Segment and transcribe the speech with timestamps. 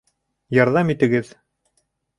[0.57, 1.33] Ярҙам итегеҙ!